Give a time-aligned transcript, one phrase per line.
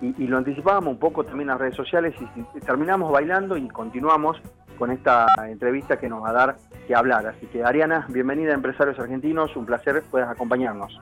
[0.00, 4.40] y, lo anticipábamos un poco también en las redes sociales y, terminamos bailando y continuamos
[4.78, 7.26] con esta entrevista que nos va a dar que hablar.
[7.26, 11.00] Así que Ariana, bienvenida a Empresarios Argentinos, un placer puedas acompañarnos.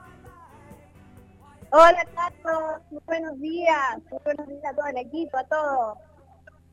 [1.71, 5.99] Hola Carlos, muy buenos días, muy buenos días a todo el equipo, a todos.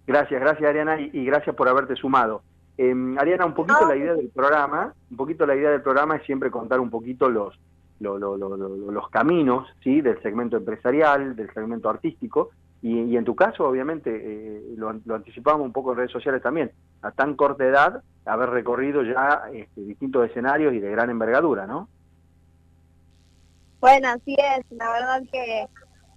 [0.08, 2.42] Gracias, gracias Ariana y, gracias por haberte sumado.
[2.78, 6.26] Em, Ariana, un poquito la idea del programa, un poquito la idea del programa es
[6.26, 7.60] siempre contar un poquito los,
[8.04, 10.02] los caminos ¿sí?
[10.02, 12.52] del segmento empresarial, del segmento artístico,
[12.84, 16.70] y, en tu caso, obviamente, eh, lo, anticipábamos un poco en redes sociales también,
[17.02, 21.88] a tan corta edad, haber recorrido ya este, distintos escenarios y de gran envergadura, ¿no?
[23.80, 25.66] Bueno, así es, la verdad que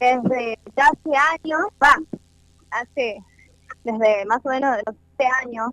[0.01, 1.97] desde ya hace años, va,
[2.73, 3.23] hace,
[3.85, 5.71] desde más o menos de los 7 años,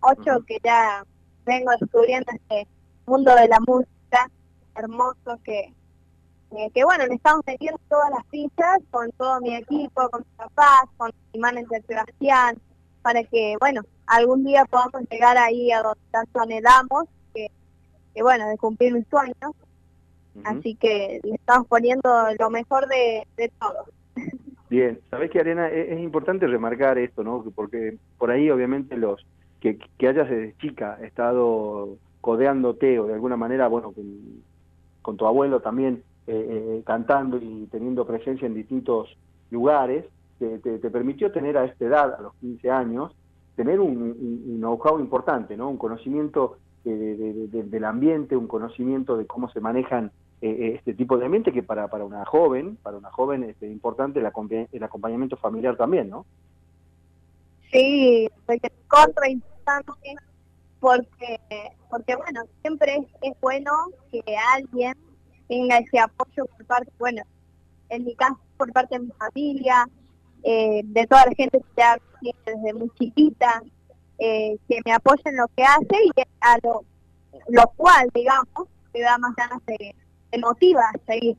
[0.00, 1.04] 8 que ya
[1.44, 2.68] vengo descubriendo este
[3.06, 4.30] mundo de la música
[4.76, 5.72] hermoso que,
[6.72, 10.84] que, bueno, le estamos metiendo todas las fichas con todo mi equipo, con mis papás,
[10.96, 12.56] con mi manager Sebastián,
[13.02, 17.50] para que, bueno, algún día podamos llegar ahí a donde tanto anhelamos, que,
[18.14, 19.52] que bueno, de cumplir mis sueños.
[20.44, 23.86] Así que le estamos poniendo lo mejor de, de todo.
[24.68, 27.44] Bien, sabes que Arena es, importante remarcar esto, ¿no?
[27.54, 29.24] Porque por ahí obviamente los
[29.60, 34.04] que, que hayas desde chica estado codeándote o de alguna manera, bueno, con,
[35.06, 39.16] con tu abuelo también eh, eh, cantando y teniendo presencia en distintos
[39.52, 40.04] lugares,
[40.40, 43.12] te, te, permitió tener a esta edad, a los 15 años,
[43.54, 43.96] tener un,
[44.48, 45.70] un, know-how importante, ¿no?
[45.70, 50.10] Un conocimiento eh, del ambiente, un conocimiento de cómo se manejan
[50.42, 53.70] eh, este tipo de ambiente que para, para una joven, para una joven es este,
[53.70, 54.26] importante el,
[54.72, 56.26] el acompañamiento familiar también, ¿no?
[57.70, 59.92] Sí, es contra importante
[60.80, 61.40] porque,
[61.90, 63.70] porque bueno, siempre es, bueno
[64.10, 64.22] que
[64.54, 64.94] alguien
[65.48, 67.22] tenga ese apoyo por parte, bueno,
[67.88, 69.88] en mi caso por parte de mi familia,
[70.42, 73.62] eh, de toda la gente que ha desde muy chiquita,
[74.18, 76.84] que me apoya en lo que hace y a lo,
[77.48, 79.94] lo cual, digamos, te da más ganas de,
[80.38, 81.36] motiva a seguir.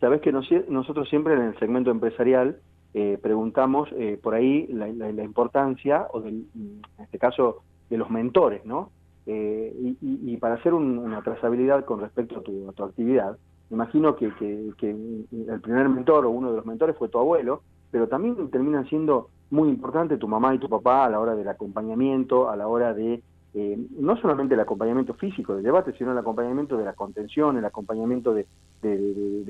[0.00, 2.60] Sabes que nosotros siempre en el segmento empresarial
[2.94, 4.88] eh, preguntamos eh, por ahí la,
[5.22, 7.62] importancia, o del, en este caso,
[7.94, 8.90] de los mentores, ¿no?
[9.26, 13.38] Eh, y, para hacer una trazabilidad con respecto a tu, a tu actividad,
[13.70, 17.62] imagino que, el primer mentor o uno de los mentores fue tu abuelo,
[17.92, 21.46] pero también terminan siendo muy importante tu mamá y tu papá a la hora del
[21.48, 23.22] acompañamiento, a la hora de
[23.54, 27.64] eh, no solamente el acompañamiento físico del debate, sino el acompañamiento de la contención, el
[27.64, 28.46] acompañamiento de,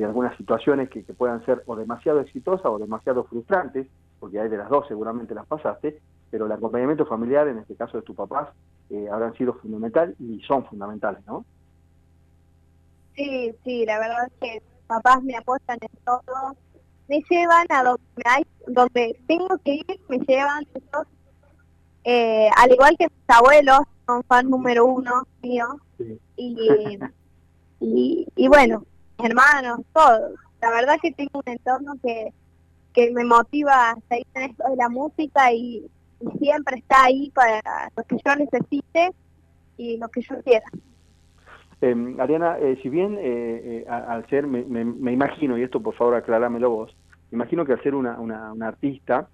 [0.04, 3.86] algunas situaciones que, puedan ser o demasiado exitosas o demasiado frustrantes,
[4.20, 5.98] porque hay de las dos seguramente las pasaste,
[6.34, 8.48] pero el acompañamiento familiar, en este caso de tus papás,
[8.90, 11.44] eh, habrán sido fundamental y son fundamentales, ¿no?
[13.14, 16.56] Sí, sí, la verdad es que papás me apoyan en todo,
[17.06, 20.66] me llevan a donde, hay, donde tengo que ir, me llevan,
[22.02, 25.66] eh, al igual que mis abuelos, son fan número uno mío.
[27.80, 28.84] Y, y, bueno,
[29.18, 30.32] mis hermanos, todos.
[30.60, 32.32] La verdad que tengo un entorno que,
[32.94, 35.86] que me motiva a seguir en esto de la música y,
[36.38, 37.60] siempre está ahí para
[37.96, 39.10] lo que yo necesite
[39.76, 40.66] y lo que yo quiera.
[41.80, 45.94] Eh, Ariana, eh, si bien eh, eh al ser, me, me, imagino, y esto por
[45.94, 46.96] favor aclarámelo vos,
[47.30, 49.28] me imagino que al ser una, una, una artista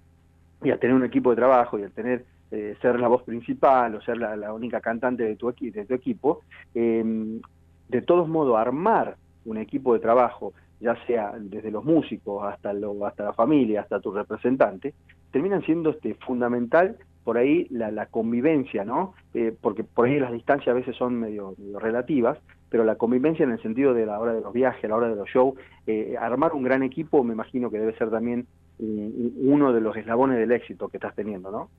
[0.63, 3.95] y al tener un equipo de trabajo y al tener eh, ser la voz principal
[3.95, 6.41] o ser la, única cantante de tu, de tu equipo,
[6.75, 7.39] em,
[7.87, 9.15] de todos modos armar
[9.45, 14.01] un equipo de trabajo, ya sea desde los músicos hasta, lo, hasta la familia, hasta
[14.01, 14.93] tu representante,
[15.31, 19.13] terminan siendo este, fundamental por ahí la, convivencia, ¿no?
[19.33, 22.37] Eh, porque por ahí las distancias a veces son medio, relativas,
[22.69, 25.15] pero la convivencia en el sentido de la hora de los viajes, la hora de
[25.15, 25.55] los shows,
[25.85, 28.47] eh, armar un gran equipo me imagino que debe ser también
[28.79, 31.69] uno de los eslabones del éxito que estás teniendo, ¿no?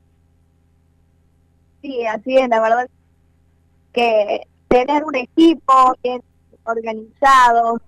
[1.81, 2.89] Sí, así es, la verdad
[3.93, 6.23] que tener un equipo bien
[6.65, 7.81] organizado,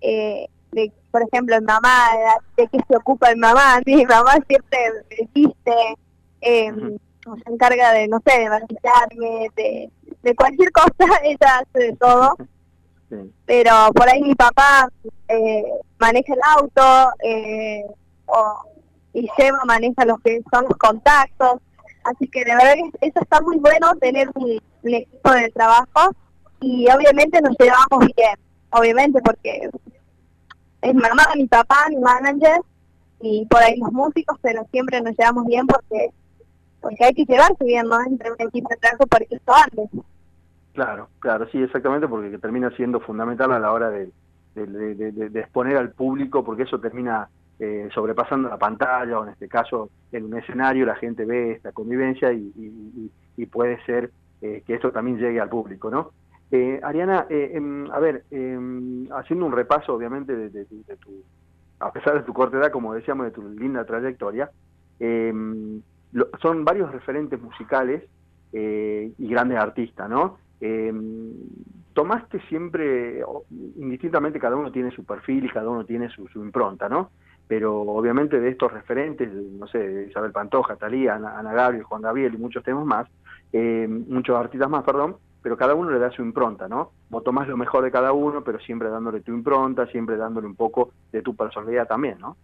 [0.00, 2.08] eh, de, por ejemplo, mi mamá,
[2.56, 4.78] de qué se ocupa mi mamá, mi mamá siempre
[5.10, 5.74] me viste,
[6.40, 6.72] eh,
[7.22, 9.90] se encarga de, no sé, de maquillarme, de,
[10.22, 10.90] de cualquier cosa,
[11.22, 12.36] ella hace de todo.
[13.44, 14.88] Pero por ahí mi papá
[15.28, 15.64] eh,
[15.98, 17.84] maneja el auto eh,
[18.24, 18.64] o,
[19.12, 21.60] y lleva, maneja los que son los contactos.
[22.04, 26.10] Así que de verdad que eso está muy bueno, tener un, equipo de trabajo
[26.60, 28.34] y obviamente nos llevamos bien,
[28.70, 29.70] obviamente porque
[30.82, 32.60] es mamá, mi papá, mi manager
[33.20, 36.10] y por ahí los músicos, pero siempre nos llevamos bien porque
[36.80, 38.00] porque hay que llevarse bien ¿no?
[38.04, 39.88] entre un equipo de trabajo porque esto antes.
[40.74, 44.10] Claro, claro, sí, exactamente, porque termina siendo fundamental a la hora de,
[44.54, 47.28] de, exponer al público, porque eso termina
[47.60, 51.70] eh, sobrepasando la pantalla o en este caso en un escenario la gente ve esta
[51.72, 53.10] convivencia y,
[53.50, 56.10] puede ser que esto también llegue al público, ¿no?
[56.82, 60.64] Ariana, em, a ver, em, haciendo un repaso obviamente de,
[60.96, 61.22] tu,
[61.80, 64.50] a pesar de tu corta edad, como decíamos, de tu linda trayectoria,
[65.00, 65.80] em,
[66.42, 68.02] son varios referentes musicales
[68.52, 70.36] y grandes artistas, ¿no?
[71.92, 73.22] tomaste siempre,
[73.76, 77.10] indistintamente cada uno tiene su perfil y cada uno tiene su, impronta, ¿no?
[77.48, 82.38] Pero obviamente de estos referentes, no sé, Isabel Pantoja, Talía, Ana, Gabriel, Juan Gabriel y
[82.38, 83.08] muchos temas más,
[83.52, 86.92] eh, muchos artistas más, perdón, pero cada uno le da su impronta, ¿no?
[87.10, 90.56] Vos tomás lo mejor de cada uno, pero siempre dándole tu impronta, siempre dándole un
[90.56, 92.36] poco de tu personalidad también, ¿no?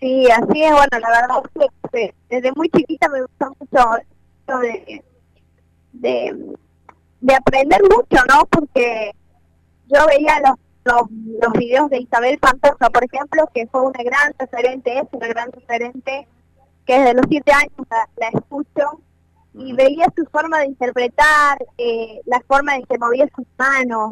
[0.00, 5.04] Sí, así es, bueno, la verdad es que desde muy chiquita me gustó mucho de,
[5.92, 6.56] de
[7.20, 8.44] de aprender mucho, ¿no?
[8.46, 9.12] Porque
[9.88, 11.10] yo veía los, los,
[11.42, 15.52] los videos de Isabel Pantoja, por ejemplo, que fue una gran referente, es una gran
[15.52, 16.26] referente,
[16.86, 17.72] que desde los siete años
[18.16, 19.00] la, escucho,
[19.54, 24.10] y veía su forma de interpretar, eh, la forma en que movía sus manos,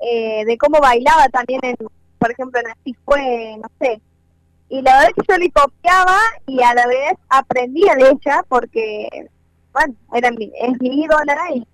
[0.00, 1.76] eh, de cómo bailaba también, en,
[2.18, 4.00] por ejemplo, en Así fue, no sé.
[4.68, 8.44] Y la verdad es que yo le copiaba y a la vez aprendía de ella
[8.48, 9.28] porque,
[9.72, 11.66] bueno, era mi, es mi ídola y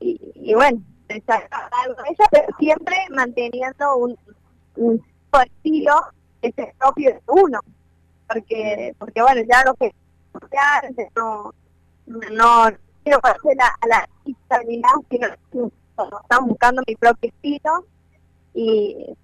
[0.00, 1.42] y, bueno, ella,
[2.30, 4.18] pero siempre manteniendo un,
[4.76, 5.04] un
[5.44, 5.94] estilo
[6.40, 7.60] que propio de uno,
[8.28, 9.92] porque porque bueno, ya lo que
[11.16, 11.52] no
[12.08, 12.68] no
[13.04, 15.26] quiero pasar a la estabilidad, sino
[16.22, 17.84] estamos buscando mi propio estilo
[18.54, 19.16] y,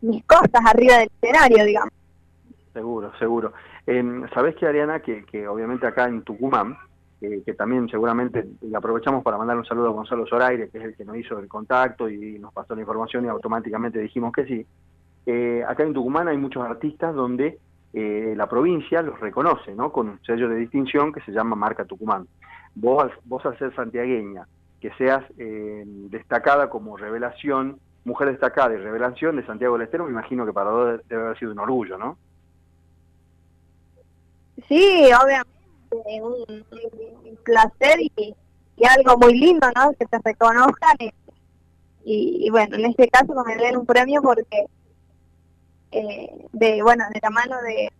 [0.00, 1.92] mis cosas arriba del escenario, digamos.
[2.72, 3.52] Seguro, seguro.
[3.86, 6.76] Eh, Sabes que Ariana, que, que obviamente acá en Tucumán,
[7.20, 11.04] que también seguramente aprovechamos para mandar un saludo a Gonzalo Zoraire, que es el que
[11.04, 14.66] nos hizo el contacto y nos pasó la información y automáticamente dijimos que sí.
[15.26, 17.58] Eh, acá en Tucumán hay muchos artistas donde
[17.92, 19.90] eh, la provincia los reconoce, ¿no?
[19.92, 22.26] Con un sello de distinción que se llama Marca Tucumán.
[22.74, 24.46] Vos, vos al ser santiagueña,
[24.80, 30.10] que seas eh, destacada como revelación, mujer destacada y revelación de Santiago del Estero, me
[30.10, 32.18] imagino que para vos debe haber sido un orgullo, ¿no?
[34.68, 35.58] Sí, obviamente
[36.22, 38.34] un, placer y,
[38.96, 39.92] algo muy lindo, ¿no?
[39.98, 40.96] Que te reconozcan
[42.04, 44.66] y, bueno, en este caso me den un premio porque
[45.92, 47.90] eh, de bueno de la mano de,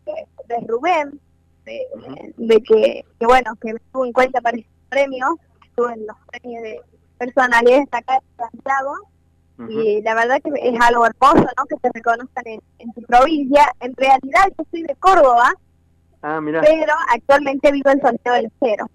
[0.46, 1.20] de, Rubén
[1.64, 6.62] de, que, bueno que me tuvo en cuenta para este premio estuve en los premios
[6.62, 6.81] de
[7.19, 8.94] personalidad destacadas de Santiago
[9.69, 13.73] y la verdad que es algo hermoso no que te reconozcan en, en tu provincia
[13.81, 15.52] en realidad yo soy de Córdoba
[16.23, 16.61] Ah, mira.
[16.61, 18.87] Pero actualmente vivo en Santiago del Estero.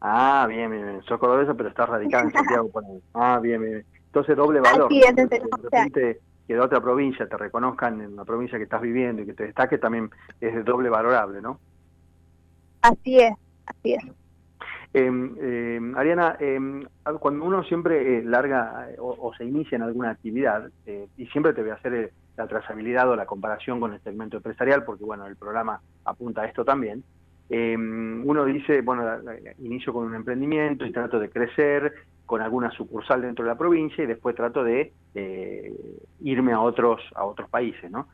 [0.00, 1.02] Ah, bien, bien, bien.
[1.04, 2.70] Sos cordobesa, pero estás radicada en Santiago.
[3.14, 3.86] ah, bien, bien.
[4.06, 4.86] Entonces, doble valor.
[4.86, 8.64] Así es, desde de repente, que de otra provincia te reconozcan en la provincia que
[8.64, 10.10] estás viviendo y que te destaque también
[10.40, 11.58] es de doble valorable, ¿no?
[12.82, 13.32] Así es,
[13.66, 14.04] así es.
[14.96, 16.86] Eh, Ariana, eh,
[17.18, 21.52] cuando uno siempre eh, larga eh, o, se inicia en alguna actividad, eh, y siempre
[21.52, 25.26] te voy a hacer la trazabilidad o la comparación con el segmento empresarial, porque bueno,
[25.26, 27.02] el programa apunta a esto también,
[27.50, 29.04] uno dice, bueno,
[29.58, 31.92] inicio con un emprendimiento y trato de crecer
[32.26, 34.92] con alguna sucursal dentro de la provincia y después trato de
[36.20, 38.08] irme a otros, a otros países, ¿no?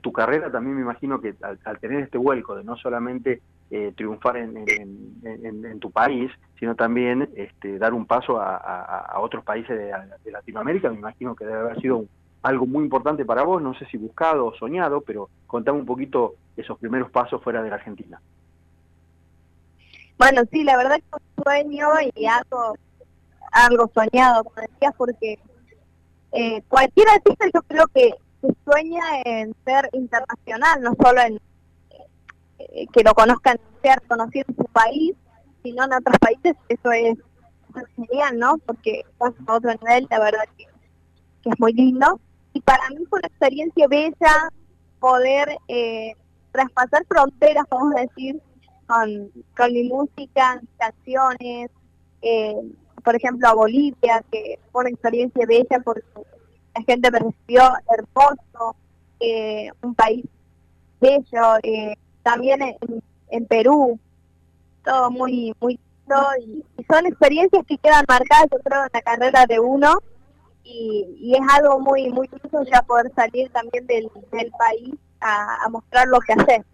[0.00, 4.36] tu carrera también me imagino que al tener este vuelco de no solamente eh, triunfar
[4.36, 10.88] en, tu país, sino también este, dar un paso a, otros países de, Latinoamérica.
[10.88, 12.04] Me imagino que debe haber sido
[12.42, 16.34] algo muy importante para vos, no sé si buscado o soñado, pero contame un poquito
[16.56, 18.20] esos primeros pasos fuera de la Argentina.
[20.18, 22.74] Bueno, sí, la verdad que un sueño y algo,
[23.52, 25.38] algo soñado, como decías, porque
[26.32, 28.14] eh, cualquier artista yo creo que
[28.64, 31.40] sueña en ser internacional, no solo en
[32.58, 35.14] eh, que lo conozcan, ser conocido en su país,
[35.62, 37.18] sino en otros países, eso es,
[37.94, 38.56] genial, ¿no?
[38.64, 42.18] Porque pasa a otro nivel, la verdad que, es muy lindo.
[42.54, 44.50] Y para mí fue una experiencia bella
[44.98, 46.14] poder eh,
[46.52, 48.40] traspasar fronteras, vamos a decir,
[48.86, 51.70] con, con mi música, canciones,
[52.22, 52.56] eh,
[53.04, 56.02] por ejemplo a Bolivia, que fue una experiencia bella porque
[56.74, 58.76] la gente me recibió hermoso,
[59.82, 60.24] un país
[61.00, 62.60] bello, eh, también
[63.28, 63.98] en, Perú,
[64.84, 69.46] todo muy, muy lindo y, son experiencias que quedan marcadas, yo creo, en la carrera
[69.46, 69.98] de uno
[70.62, 74.10] y, es algo muy, muy lindo ya poder salir también del,
[74.58, 76.64] país a, mostrar lo que hace.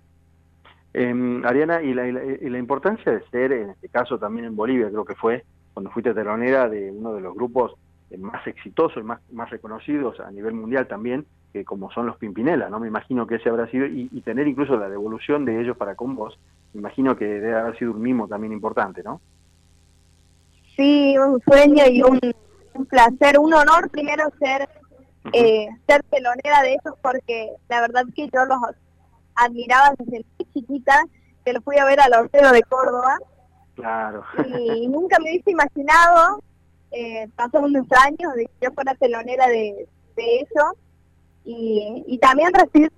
[0.94, 4.90] Eh, Ariana, y la, y, la, importancia de ser, en este caso también en Bolivia,
[4.90, 7.74] creo que fue, cuando fuiste telonera de uno de los grupos
[8.18, 12.80] más exitosos, más, más reconocidos a nivel mundial también, que como son los Pimpinela, ¿no?
[12.80, 16.14] Me imagino que ese habrá sido, y, tener incluso la devolución de ellos para con
[16.14, 16.38] vos,
[16.72, 19.20] me imagino que debe haber sido un mimo también importante, ¿no?
[20.76, 22.18] Sí, un sueño y un,
[22.88, 24.68] placer, un honor primero ser,
[25.32, 28.58] eh, ser telonera de ellos porque la verdad que yo los
[29.34, 31.04] admiraba desde muy chiquita,
[31.44, 33.18] que los fui a ver al Ortero de Córdoba.
[33.74, 34.24] Claro.
[34.46, 36.42] Y nunca me hubiese imaginado,
[36.90, 40.76] eh, pasó unos años, de que yo fuera telonera de, de eso.
[41.44, 42.92] Y, y también recibir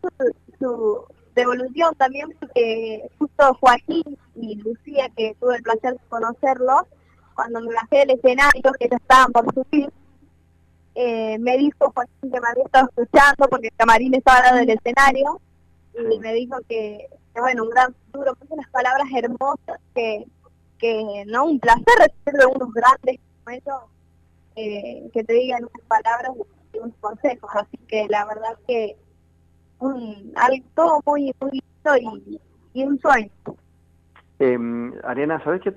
[0.59, 6.83] su, devolución también porque justo Joaquín y Lucía, que tuve el placer de conocerlos,
[7.35, 9.91] cuando me bajé del escenario, que ya estaban por subir,
[10.95, 14.57] eh, me dijo Joaquín que me había estado escuchando porque el camarín estaba al lado
[14.59, 15.41] del escenario
[15.97, 20.25] y me dijo que, bueno, un gran futuro, unas palabras hermosas que,
[20.79, 23.89] que no, un placer de unos grandes como
[24.57, 26.33] eh, que te digan unas palabras
[26.73, 28.97] y unos consejos, así que la verdad que
[29.79, 32.41] un, algo muy, muy lindo
[32.73, 33.31] y, un sueño.
[34.41, 34.59] Eh,
[35.05, 35.73] Ariana, ¿sabes que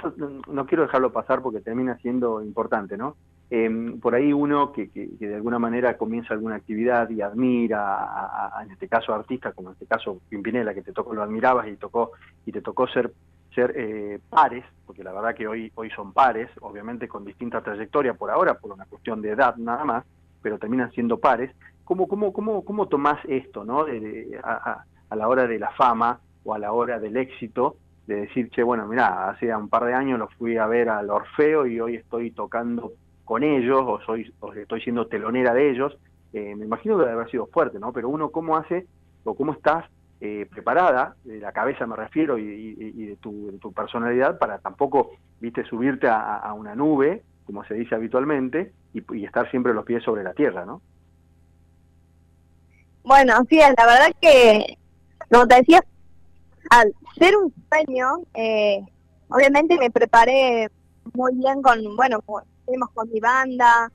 [0.47, 3.15] no quiero dejarlo pasar porque termina siendo importante, ¿no?
[3.49, 8.63] Eh, por ahí uno que, que, de alguna manera comienza alguna actividad y admira, a,
[8.63, 11.77] en este caso artistas, como en este caso Pimpinela, que te tocó, lo admirabas y
[11.77, 12.11] tocó
[12.45, 13.13] y te tocó ser
[13.55, 18.13] ser eh, pares, porque la verdad que hoy hoy son pares, obviamente con distinta trayectoria
[18.13, 20.05] por ahora, por una cuestión de edad nada más,
[20.41, 21.55] pero terminan siendo pares.
[21.85, 23.85] ¿Cómo cómo cómo cómo tomás esto, no?
[24.43, 27.77] a, a la hora de la fama o a la hora del éxito
[28.07, 31.09] de decir, che, bueno, mira, hace un par de años los fui a ver al
[31.09, 32.93] Orfeo y hoy estoy tocando
[33.27, 35.97] con ellos o soy o estoy siendo telonera de ellos,
[36.31, 37.91] eh, me imagino que debe haber sido fuerte, ¿no?
[37.91, 38.87] Pero uno, ¿cómo hace
[39.25, 39.83] o cómo estás
[40.21, 46.07] eh, preparada, de la cabeza me refiero, y, de, tu, personalidad, para tampoco, viste, subirte
[46.07, 50.65] a, una nube, como se dice habitualmente, y, estar siempre los pies sobre la tierra,
[50.65, 50.81] ¿no?
[53.03, 54.77] Bueno, sí, la verdad que,
[55.29, 55.83] como te decía,
[56.69, 58.79] al ser un sueño, eh,
[59.27, 60.69] obviamente me preparé
[61.13, 62.21] muy bien con, bueno,
[62.67, 63.91] fuimos con mi banda.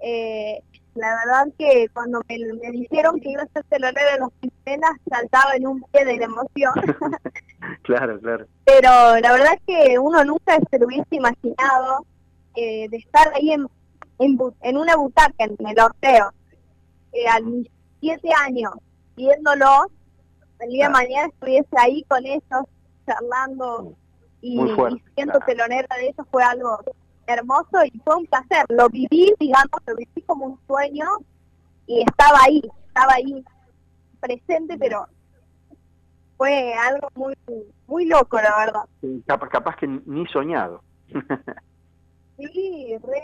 [0.00, 0.62] Eh,
[0.94, 5.54] la verdad que cuando me, dijeron que iba a ser telonero de los Pimpinela, saltaba
[5.56, 6.72] en un pie de la emoción.
[7.82, 8.46] claro, claro.
[8.64, 12.06] Pero la verdad que uno nunca se lo hubiese imaginado
[12.56, 13.66] eh, de estar ahí en,
[14.18, 16.32] en, una butaca, en el orteo,
[17.12, 17.68] eh, a mis
[18.00, 18.72] siete años,
[19.16, 19.90] viéndolo
[20.60, 22.64] el día de mañana estuviese ahí con ellos,
[23.06, 23.94] charlando
[24.42, 24.58] y,
[25.14, 26.78] siendo telonera de ellos fue algo
[27.30, 28.64] hermoso y fue un placer.
[28.68, 31.06] Lo viví, digamos, lo viví como un sueño
[31.86, 33.44] y estaba ahí, estaba ahí
[34.20, 35.06] presente, pero
[36.36, 37.34] fue algo muy
[37.86, 39.22] muy loco, la verdad.
[39.26, 40.82] capaz, capaz que ni soñado.
[42.38, 43.22] sí, re.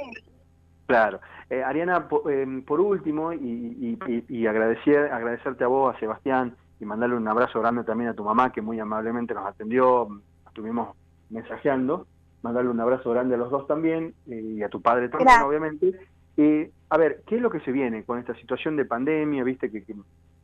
[0.87, 1.21] Claro.
[1.49, 6.85] Eh, Ariana, em, por, último, y, y, y, agradecer, agradecerte a vos, a Sebastián, y
[6.85, 10.09] mandarle un abrazo grande también a tu mamá que muy amablemente nos atendió,
[10.47, 10.97] estuvimos
[11.31, 12.07] mensajeando,
[12.47, 15.95] mandarle un abrazo grande a los dos también y a tu padre también obviamente.
[16.37, 19.43] Eh, a ver, ¿qué es lo que se viene con esta situación de pandemia?
[19.43, 19.85] Viste que,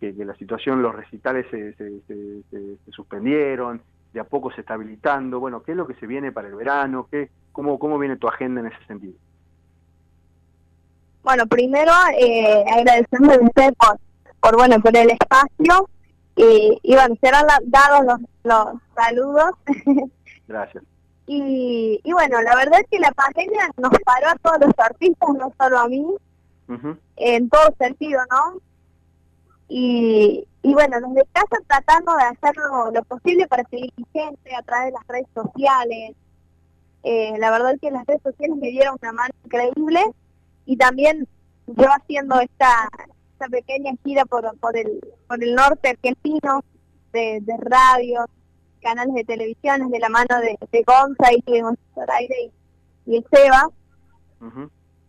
[0.00, 3.80] que, la situación, los recitales se, se, suspendieron,
[4.12, 5.38] de a poco se está habilitando.
[5.38, 7.06] Bueno, ¿qué es lo que se viene para el verano?
[7.10, 9.14] ¿Qué, cómo, ¿Cómo viene tu agenda en ese sentido?
[11.22, 13.98] Bueno, primero eh, agradecerle a usted por,
[14.40, 15.88] por, bueno, por el espacio
[16.34, 19.50] y, y bueno, serán dados los, los saludos.
[20.48, 20.82] Gracias.
[21.26, 25.28] Y, y bueno, la verdad es que la pandemia nos paró a todos los artistas,
[25.36, 26.06] no solo a mí,
[27.16, 28.60] en todo sentido, ¿no?
[29.68, 34.86] Y, y bueno, desde casa tratando de hacer lo, posible para seguir vigente a través
[34.86, 36.14] de las redes sociales.
[37.02, 40.00] Eh, la verdad es que las redes sociales me dieron una mano increíble
[40.66, 41.26] y también
[41.66, 42.88] yo haciendo esta
[43.50, 46.62] pequeña gira por, por, el, por el norte argentino
[47.12, 48.24] de, de radio,
[48.82, 51.62] canales de televisión, de la mano de, de Gonza y de
[52.18, 52.52] Aire
[53.06, 53.68] y, y Seba.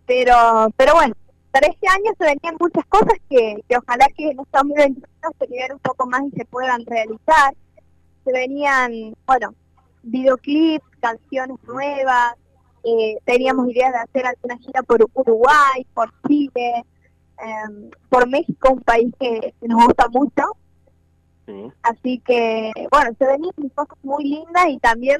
[0.06, 1.14] Pero pero bueno,
[1.52, 5.06] para este año se venían muchas cosas que, que ojalá que en este 2021
[5.40, 7.56] se liberen un poco más y se puedan realizar.
[8.24, 9.54] Se venían, bueno,
[10.04, 12.36] videoclips, canciones nuevas,
[12.84, 16.86] eh, teníamos ideas de hacer alguna gira por Uruguay, por Chile,
[17.38, 20.44] Em, por México, un país que, nos gusta mucho.
[21.84, 25.20] Así que, bueno, se venían cosas muy lindas y también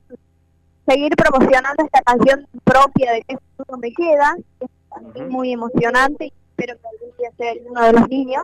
[0.88, 4.36] seguir promocionando esta canción propia de que futuro me queda,
[5.14, 8.44] que es muy emocionante y espero que algún día sea uno de los niños.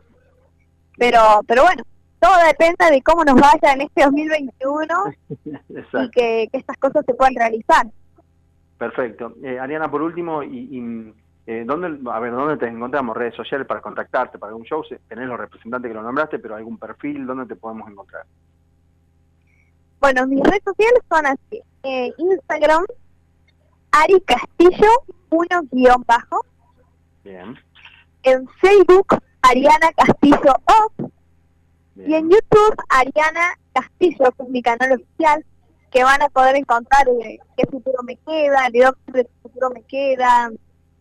[0.97, 1.83] Pero, pero bueno,
[2.19, 4.87] todo depende de cómo nos vaya en este 2021
[6.03, 7.87] y que, estas cosas se puedan realizar.
[8.77, 9.33] Perfecto.
[9.43, 11.13] Eh, Ariana, por último, y
[11.51, 13.17] Eh, ¿dónde, a ver, ¿dónde te encontramos?
[13.17, 14.83] ¿Redes sociales para contactarte para algún show?
[15.07, 18.23] Tenés los representantes que lo nombraste, pero algún perfil, ¿dónde te podemos encontrar?
[19.99, 21.59] Bueno, mis redes sociales son así.
[21.81, 22.85] Eh, Instagram,
[23.89, 24.91] Ari Castillo,
[25.31, 26.45] uno guion bajo.
[27.23, 27.57] Bien.
[28.21, 31.11] En Facebook, Ariana Castillo Off.
[31.95, 35.43] Y en YouTube, Ariana Castillo, que es mi canal oficial,
[35.89, 40.51] que van a poder encontrar eh, qué futuro me queda, de dónde futuro me queda,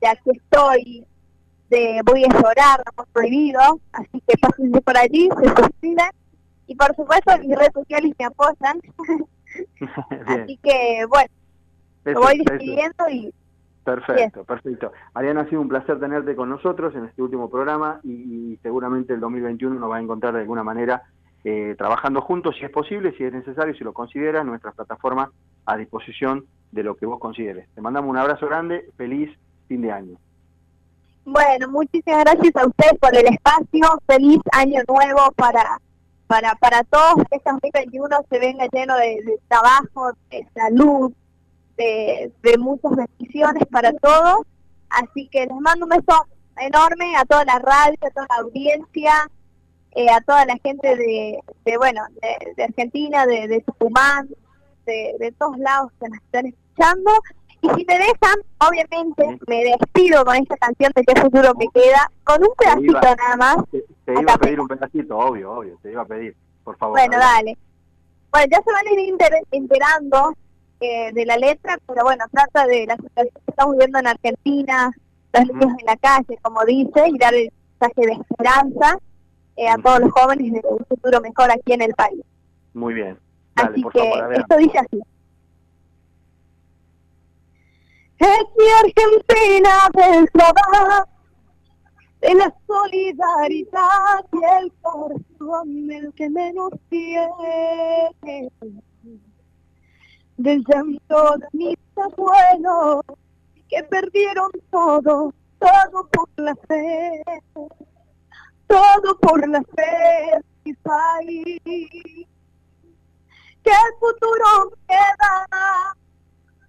[0.01, 1.05] de aquí estoy,
[1.71, 3.61] de voy a llorar, no prohibido,
[3.93, 6.11] así que pásense por allí, se suscriben
[6.67, 8.81] y por supuesto mis redes sociales me apoyan.
[10.27, 11.29] así que bueno,
[12.05, 13.33] lo voy despidiendo y...
[13.85, 14.93] Perfecto, perfecto.
[15.15, 19.21] Ariana, ha sido un placer tenerte con nosotros en este último programa y, seguramente el
[19.21, 21.05] 2021 nos va a encontrar de alguna manera
[21.43, 25.33] eh, trabajando juntos si es posible, si es necesario, si lo considera, nuestra plataforma
[25.65, 27.67] a disposición de lo que vos consideres.
[27.75, 29.31] Te mandamos un abrazo grande, feliz
[29.69, 30.17] fin de año.
[31.31, 34.01] Bueno, muchísimas gracias a ustedes por el espacio.
[34.07, 35.79] Feliz año nuevo para
[36.27, 37.17] para para todos.
[37.29, 41.13] Que este 2021 se venga lleno de, trabajo, de salud,
[41.77, 44.47] de, muchas bendiciones para todos.
[44.89, 49.31] Así que les mando un beso enorme a toda la radio, a toda la audiencia,
[49.93, 52.03] eh, a toda la gente de, de bueno,
[52.57, 54.31] de, Argentina, de, de Tucumán,
[54.87, 57.11] de, de todos lados que nos están escuchando.
[57.61, 62.11] Y si me dejan, obviamente me despido con esta canción de qué futuro me queda,
[62.25, 63.57] con un pedacito nada más.
[63.71, 66.99] Te, iba a pedir un pedacito, obvio, obvio, te iba a pedir, por favor.
[66.99, 67.57] Bueno, dale.
[68.31, 69.15] Bueno, ya se van a ir
[69.51, 70.35] enterando
[70.81, 74.93] eh, de la letra, pero bueno, trata de la situación que estamos viviendo en Argentina,
[75.33, 77.51] los niños en la calle, como dice, y dar el
[77.81, 78.99] mensaje de esperanza
[79.57, 82.21] eh, a todos los jóvenes de un futuro mejor aquí en el país.
[82.75, 83.19] Muy bien.
[83.57, 85.03] así que esto dice así.
[88.19, 91.09] Es mi Argentina del trabajo,
[92.21, 98.51] de la solidaridad y el corazón el que menos tiene.
[100.37, 103.05] Del llanto de mis abuelos
[103.69, 107.23] que perdieron todo, todo por la fe,
[108.67, 111.61] todo por la fe mi país.
[113.65, 115.97] El futuro queda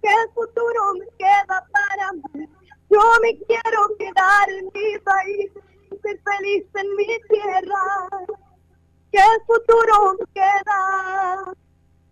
[0.02, 2.48] que el futuro me queda para mí.
[2.90, 5.52] Yo me quiero quedar en mi país,
[6.02, 8.26] ser feliz en mi tierra.
[9.12, 11.52] Que el futuro me queda,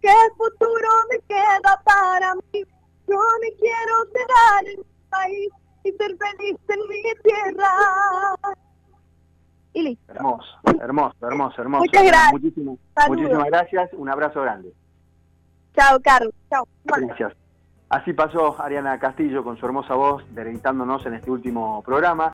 [0.01, 2.65] que el futuro me queda para mí.
[3.07, 5.49] Yo me quiero quedar en mi país
[5.85, 8.35] y ser feliz en mi tierra.
[9.73, 10.13] Y listo.
[10.13, 10.47] Hermoso,
[10.81, 11.85] hermoso, hermoso, hermoso.
[11.85, 12.33] Muchas gracias.
[12.33, 13.91] Muchísimas, muchísimas gracias.
[13.93, 14.73] Un abrazo grande.
[15.75, 16.35] Chao, Carlos.
[16.51, 16.67] Chao.
[16.85, 17.48] Gracias.
[17.91, 22.27] Así pasó Ariana Castillo con su hermosa voz, deleitándonos en este último programa.